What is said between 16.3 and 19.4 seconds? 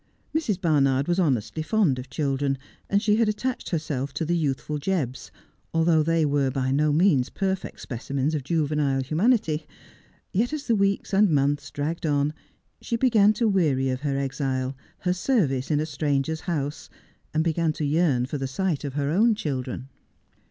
house, and began to yearn for the sight of her own